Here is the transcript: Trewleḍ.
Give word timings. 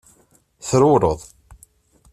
Trewleḍ. 0.67 1.21